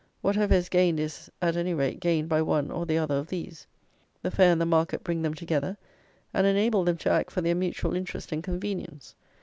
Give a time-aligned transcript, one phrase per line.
[0.21, 3.67] Whatever is gained is, at any rate, gained by one or the other of these.
[4.23, 5.77] The fair and the market bring them together,
[6.33, 9.13] and enable them to act for their mutual interest and convenience.